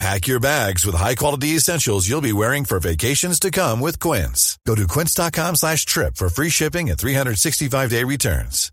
[0.00, 4.58] Pack your bags with high-quality essentials you'll be wearing for vacations to come with Quince.
[4.66, 8.72] Go to quince.com slash trip for free shipping and 365-day returns.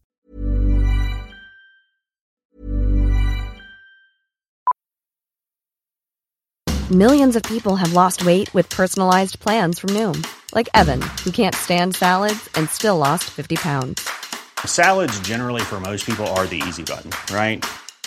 [6.91, 10.27] Millions of people have lost weight with personalized plans from Noom.
[10.53, 14.09] Like Evan, who can't stand salads and still lost 50 pounds.
[14.65, 17.63] Salads generally for most people are the easy button, right?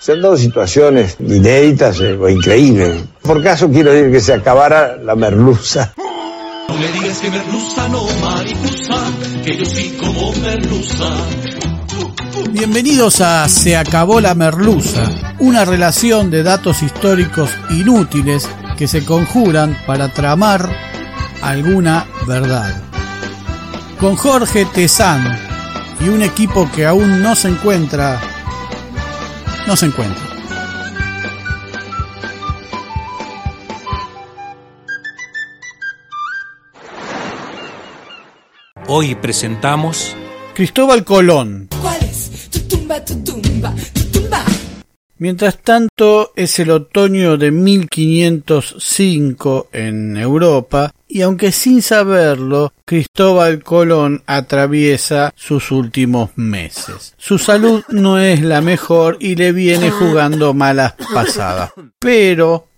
[0.00, 3.04] Se han dado situaciones inéditas eh, o increíbles.
[3.20, 5.92] Por caso quiero decir que se acabara la merluza.
[6.70, 9.12] No me digas que merluza no mariposa,
[9.44, 11.04] que yo sí como merluza.
[12.50, 15.02] Bienvenidos a Se acabó la merluza,
[15.40, 20.70] una relación de datos históricos inútiles que se conjuran para tramar
[21.42, 22.80] alguna verdad.
[23.98, 25.36] Con Jorge Tezán
[26.00, 28.29] y un equipo que aún no se encuentra
[29.70, 30.22] no se encuentra.
[38.88, 40.16] Hoy presentamos
[40.54, 41.68] Cristóbal Colón.
[41.80, 44.44] ¿Cuál es tu tumba, tu tumba, tu tumba?
[45.18, 54.22] Mientras tanto, es el otoño de 1505 en Europa y aunque sin saberlo, Cristóbal Colón
[54.26, 57.14] atraviesa sus últimos meses.
[57.18, 61.72] Su salud no es la mejor y le viene jugando malas pasadas.
[61.98, 62.68] Pero,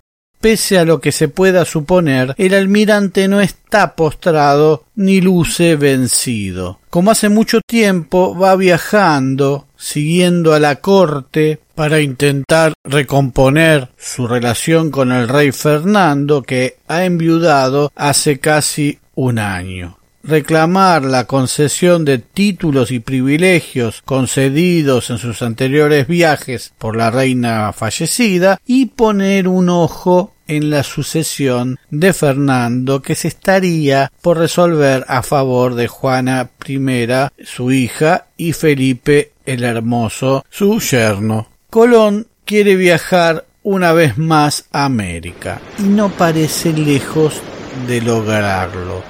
[0.41, 6.81] pese a lo que se pueda suponer, el almirante no está postrado ni luce vencido.
[6.91, 14.91] Como hace mucho tiempo va viajando, siguiendo a la corte para intentar recomponer su relación
[14.91, 19.99] con el rey Fernando que ha enviudado hace casi un año.
[20.25, 27.73] Reclamar la concesión de títulos y privilegios concedidos en sus anteriores viajes por la reina
[27.73, 35.05] fallecida y poner un ojo en la sucesión de Fernando que se estaría por resolver
[35.09, 37.07] a favor de Juana I,
[37.45, 41.52] su hija, y Felipe el Hermoso, su yerno.
[41.73, 47.41] Colón quiere viajar una vez más a América y no parece lejos
[47.89, 49.03] de lograrlo.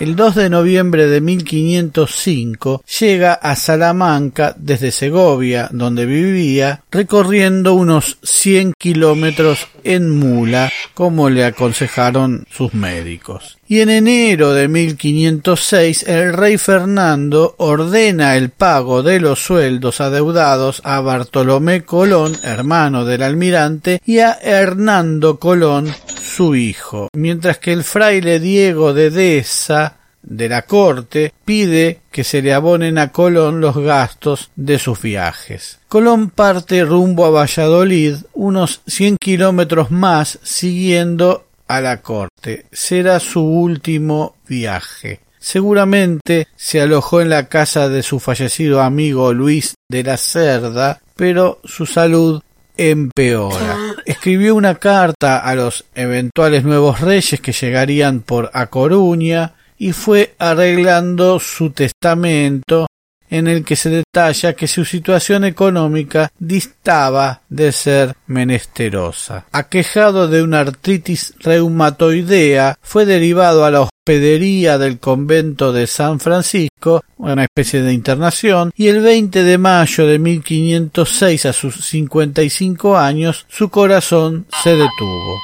[0.00, 8.18] El 2 de noviembre de 1505 llega a Salamanca desde Segovia, donde vivía, recorriendo unos
[8.22, 13.58] 100 kilómetros en mula, como le aconsejaron sus médicos.
[13.66, 20.80] Y en enero de 1506 el rey Fernando ordena el pago de los sueldos adeudados
[20.84, 25.92] a Bartolomé Colón, hermano del almirante, y a Hernando Colón,
[26.38, 32.42] su hijo, mientras que el fraile Diego de Deza de la corte pide que se
[32.42, 35.80] le abonen a Colón los gastos de sus viajes.
[35.88, 42.66] Colón parte rumbo a Valladolid unos 100 kilómetros más siguiendo a la corte.
[42.70, 45.18] Será su último viaje.
[45.40, 51.58] Seguramente se alojó en la casa de su fallecido amigo Luis de la Cerda, pero
[51.64, 52.40] su salud
[52.78, 53.76] empeora.
[54.06, 60.34] Escribió una carta a los eventuales nuevos reyes que llegarían por A Coruña y fue
[60.38, 62.86] arreglando su testamento
[63.30, 69.46] en el que se detalla que su situación económica distaba de ser menesterosa.
[69.52, 77.02] Aquejado de una artritis reumatoidea, fue derivado a la hospedería del convento de San Francisco,
[77.18, 83.46] una especie de internación, y el 20 de mayo de 1506, a sus 55 años,
[83.48, 85.38] su corazón se detuvo.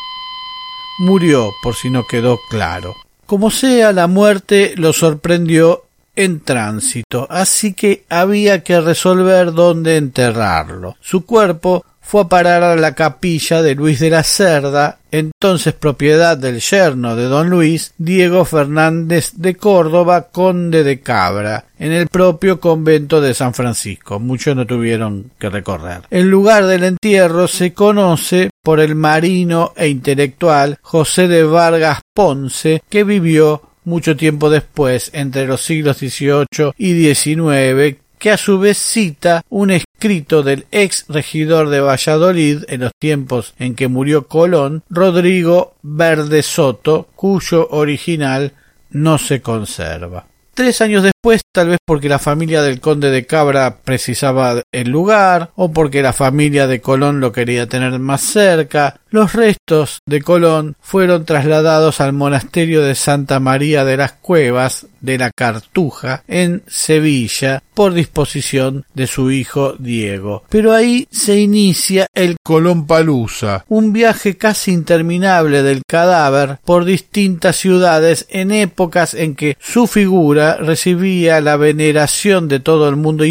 [1.00, 2.94] Murió, por si no quedó claro.
[3.26, 5.84] Como sea, la muerte lo sorprendió
[6.16, 10.96] en tránsito, así que había que resolver dónde enterrarlo.
[11.00, 16.37] Su cuerpo fue a parar a la capilla de Luis de la Cerda, entonces propiedad
[16.37, 22.61] del yerno de don Luis, Diego Fernández de Córdoba, conde de Cabra, en el propio
[22.61, 24.20] convento de San Francisco.
[24.20, 26.02] Muchos no tuvieron que recorrer.
[26.11, 32.82] El lugar del entierro se conoce por el marino e intelectual José de Vargas Ponce,
[32.88, 38.78] que vivió mucho tiempo después, entre los siglos XVIII y XIX, que a su vez
[38.78, 44.82] cita un escrito del ex regidor de Valladolid en los tiempos en que murió Colón,
[44.88, 48.52] Rodrigo Verde Soto, cuyo original
[48.90, 50.26] no se conserva.
[50.54, 55.50] Tres años después, tal vez porque la familia del conde de Cabra precisaba el lugar,
[55.56, 60.75] o porque la familia de Colón lo quería tener más cerca, los restos de Colón
[60.81, 67.62] fueron trasladados al monasterio de Santa María de las Cuevas de la Cartuja en Sevilla
[67.75, 70.43] por disposición de su hijo Diego.
[70.49, 77.55] Pero ahí se inicia el Colón Palusa, un viaje casi interminable del cadáver por distintas
[77.55, 83.25] ciudades en épocas en que su figura recibía la veneración de todo el mundo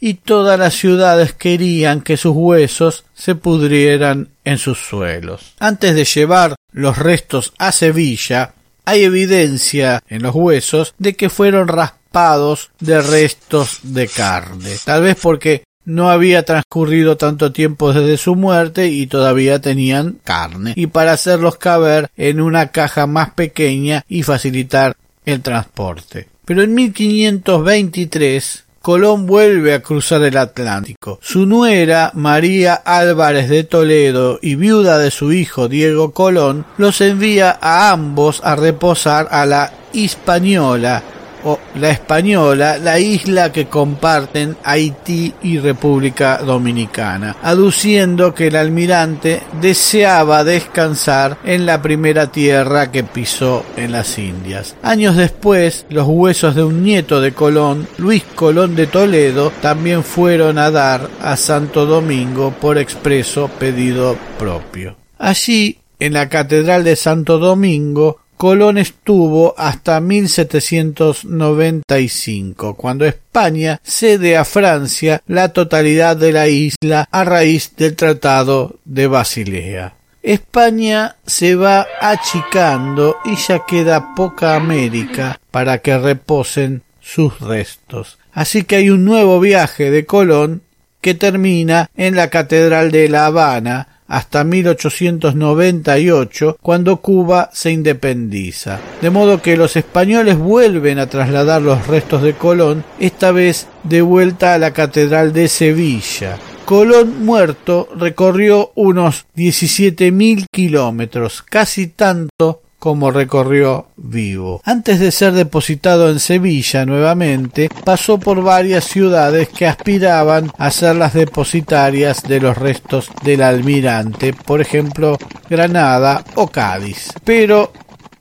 [0.00, 5.54] y todas las ciudades querían que sus huesos se pudrieran en sus suelos.
[5.58, 8.52] Antes de llevar los restos a Sevilla,
[8.84, 15.16] hay evidencia en los huesos de que fueron raspados de restos de carne, tal vez
[15.20, 21.12] porque no había transcurrido tanto tiempo desde su muerte y todavía tenían carne, y para
[21.12, 26.28] hacerlos caber en una caja más pequeña y facilitar el transporte.
[26.44, 31.18] Pero en 1523 Colón vuelve a cruzar el Atlántico.
[31.20, 37.58] Su nuera, María Álvarez de Toledo, y viuda de su hijo Diego Colón, los envía
[37.60, 41.02] a ambos a reposar a la Hispaniola,
[41.44, 49.42] o la Española, la isla que comparten Haití y República Dominicana, aduciendo que el almirante
[49.60, 54.76] deseaba descansar en la primera tierra que pisó en las Indias.
[54.82, 60.58] Años después, los huesos de un nieto de Colón, Luis Colón de Toledo, también fueron
[60.58, 64.96] a dar a Santo Domingo por expreso pedido propio.
[65.18, 74.44] Allí, en la Catedral de Santo Domingo, Colón estuvo hasta 1795, cuando España cede a
[74.44, 79.94] Francia la totalidad de la isla a raíz del Tratado de Basilea.
[80.22, 88.18] España se va achicando y ya queda poca América para que reposen sus restos.
[88.32, 90.62] Así que hay un nuevo viaje de Colón
[91.00, 98.80] que termina en la Catedral de La Habana, hasta 1898, cuando Cuba se independiza.
[99.00, 104.02] De modo que los españoles vuelven a trasladar los restos de Colón, esta vez de
[104.02, 106.36] vuelta a la Catedral de Sevilla.
[106.64, 114.60] Colón muerto recorrió unos 17.000 kilómetros, casi tanto como recorrió vivo.
[114.64, 120.96] Antes de ser depositado en Sevilla nuevamente, pasó por varias ciudades que aspiraban a ser
[120.96, 125.18] las depositarias de los restos del almirante, por ejemplo
[125.50, 127.12] Granada o Cádiz.
[127.24, 127.72] Pero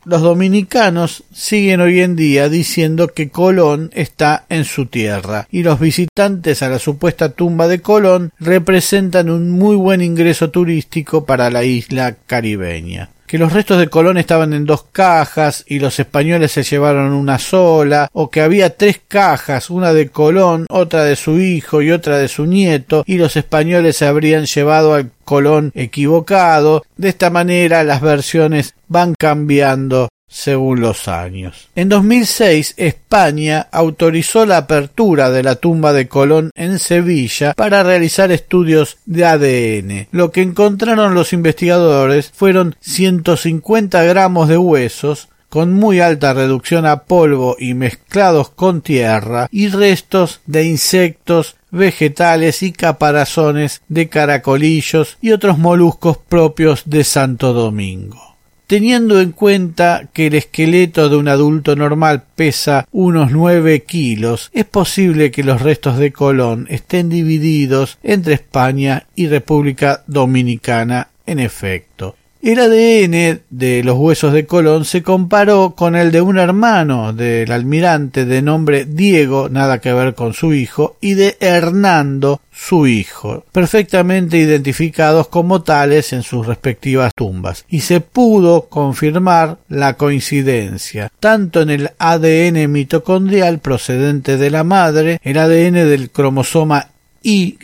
[0.06, 5.82] los dominicanos siguen hoy en día diciendo que Colón está en su tierra y los
[5.82, 11.66] visitantes a la supuesta tumba de Colón representan un muy buen ingreso turístico para la
[11.66, 16.64] isla caribeña que los restos de Colón estaban en dos cajas y los españoles se
[16.64, 21.82] llevaron una sola, o que había tres cajas, una de Colón, otra de su hijo
[21.82, 26.84] y otra de su nieto, y los españoles se habrían llevado al Colón equivocado.
[26.96, 31.70] De esta manera las versiones van cambiando según los años.
[31.76, 38.32] En 2006, España autorizó la apertura de la tumba de Colón en Sevilla para realizar
[38.32, 40.08] estudios de ADN.
[40.12, 47.04] Lo que encontraron los investigadores fueron 150 gramos de huesos con muy alta reducción a
[47.04, 55.32] polvo y mezclados con tierra y restos de insectos, vegetales y caparazones de caracolillos y
[55.32, 58.37] otros moluscos propios de Santo Domingo.
[58.68, 64.66] Teniendo en cuenta que el esqueleto de un adulto normal pesa unos nueve kilos, es
[64.66, 72.18] posible que los restos de Colón estén divididos entre España y República Dominicana en efecto.
[72.48, 77.52] El ADN de los huesos de Colón se comparó con el de un hermano del
[77.52, 83.44] almirante de nombre Diego, nada que ver con su hijo, y de Hernando, su hijo,
[83.52, 91.60] perfectamente identificados como tales en sus respectivas tumbas, y se pudo confirmar la coincidencia, tanto
[91.60, 96.92] en el ADN mitocondrial procedente de la madre, el ADN del cromosoma
[97.24, 97.58] y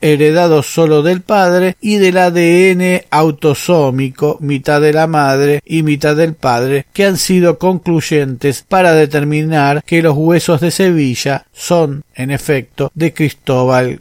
[0.00, 6.34] heredado solo del padre y del ADN autosómico, mitad de la madre y mitad del
[6.34, 12.90] padre, que han sido concluyentes para determinar que los huesos de Sevilla son, en efecto,
[12.94, 14.00] de Cristóbal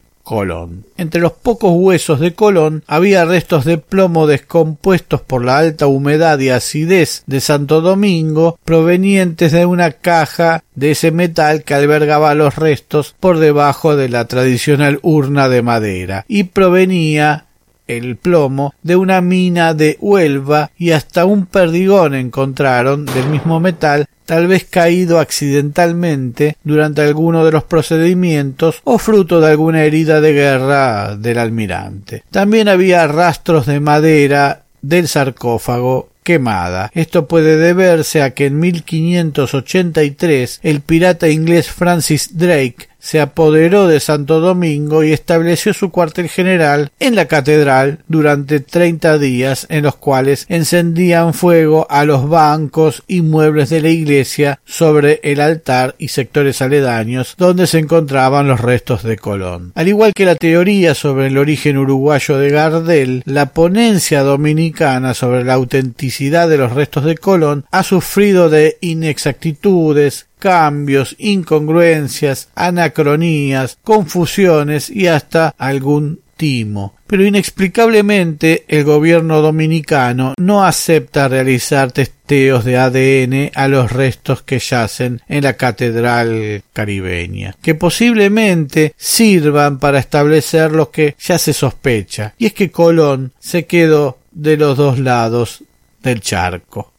[0.97, 6.37] Entre los pocos huesos de Colón había restos de plomo descompuestos por la alta humedad
[6.37, 12.55] y acidez de Santo Domingo, provenientes de una caja de ese metal que albergaba los
[12.55, 17.45] restos por debajo de la tradicional urna de madera, y provenía
[17.89, 24.05] el plomo de una mina de Huelva y hasta un perdigón encontraron del mismo metal
[24.25, 30.33] tal vez caído accidentalmente durante alguno de los procedimientos o fruto de alguna herida de
[30.33, 32.23] guerra del almirante.
[32.29, 36.91] También había rastros de madera del sarcófago quemada.
[36.93, 43.99] Esto puede deberse a que en 1583 el pirata inglés Francis Drake se apoderó de
[43.99, 49.95] Santo Domingo y estableció su cuartel general en la catedral durante treinta días en los
[49.95, 56.09] cuales encendían fuego a los bancos y muebles de la iglesia sobre el altar y
[56.09, 59.71] sectores aledaños donde se encontraban los restos de Colón.
[59.75, 65.43] Al igual que la teoría sobre el origen uruguayo de Gardel, la ponencia dominicana sobre
[65.43, 74.89] la autenticidad de los restos de Colón ha sufrido de inexactitudes, cambios, incongruencias, anacronías, confusiones
[74.89, 76.95] y hasta algún timo.
[77.05, 84.59] Pero inexplicablemente el gobierno dominicano no acepta realizar testeos de ADN a los restos que
[84.59, 92.33] yacen en la catedral caribeña, que posiblemente sirvan para establecer lo que ya se sospecha,
[92.37, 95.63] y es que Colón se quedó de los dos lados
[96.01, 96.93] del charco.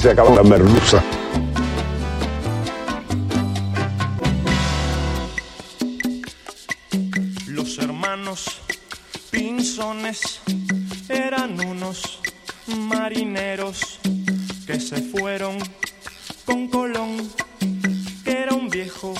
[0.00, 1.02] Se acabó la merluza.
[7.48, 8.46] Los hermanos
[9.30, 10.40] Pinzones
[11.10, 12.20] eran unos
[12.88, 14.00] marineros
[14.66, 15.58] que se fueron
[16.46, 17.30] con Colón,
[18.24, 19.12] que era un viejo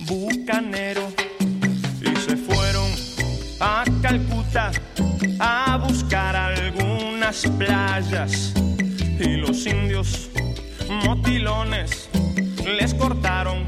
[0.00, 1.02] bucanero,
[2.00, 2.90] y se fueron
[3.60, 4.70] a Calcuta
[5.38, 8.54] a buscar algunas playas
[9.24, 10.30] y los indios
[11.04, 12.08] motilones
[12.78, 13.64] les cortaron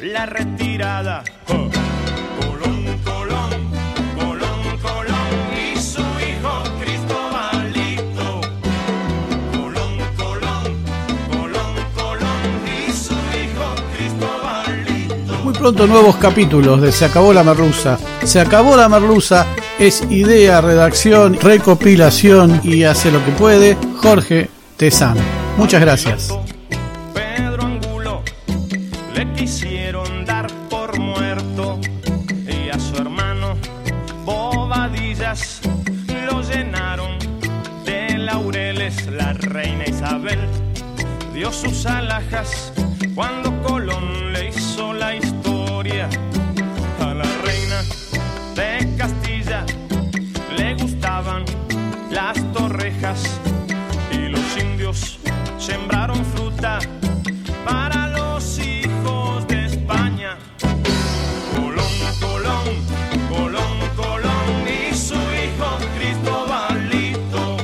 [0.00, 1.24] la retirada.
[1.46, 3.50] Colón, Colón,
[4.16, 6.62] Colón, Colón y su hijo.
[9.52, 10.64] Colón, Colón,
[11.28, 13.74] Colón, Colón y su hijo.
[15.44, 17.98] Muy pronto nuevos capítulos de Se acabó la merluza.
[18.24, 19.46] Se acabó la merluza
[19.78, 25.16] es idea, redacción, recopilación y hace lo que puede Jorge Tezán.
[25.56, 26.36] Muchas gracias.
[27.12, 28.22] Pedro Angulo
[29.14, 31.78] le quisieron dar por muerto
[32.48, 33.56] y a su hermano
[34.24, 35.60] Bobadillas
[36.26, 37.18] lo llenaron
[37.84, 39.06] de laureles.
[39.06, 40.40] La reina Isabel
[41.32, 42.72] dio sus alhajas
[43.14, 46.08] cuando Colón le hizo la historia
[47.00, 47.82] a la reina
[48.56, 49.64] de Castilla.
[50.56, 51.44] Le gustaban
[52.10, 53.40] las torrejas
[54.56, 55.18] indios
[55.58, 56.78] sembraron fruta
[57.64, 60.36] para los hijos de España.
[61.54, 62.66] Colón, Colón,
[63.28, 67.56] Colón, Colón y su hijo Cristobalito.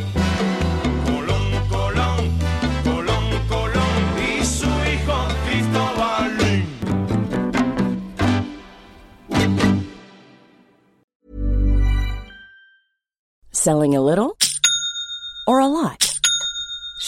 [1.06, 2.38] Colón, Colón,
[2.84, 6.66] Colón, Colón y su hijo Cristobalín.
[13.52, 14.36] Selling a little
[15.46, 16.09] or a lot?